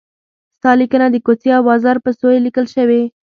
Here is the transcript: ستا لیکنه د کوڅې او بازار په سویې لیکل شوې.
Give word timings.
ستا 0.59 0.71
لیکنه 0.81 1.07
د 1.11 1.15
کوڅې 1.25 1.49
او 1.57 1.61
بازار 1.69 1.95
په 2.05 2.09
سویې 2.19 2.39
لیکل 2.45 2.65
شوې. 2.75 3.01